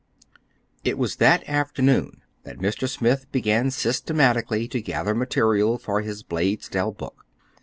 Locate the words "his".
6.01-6.23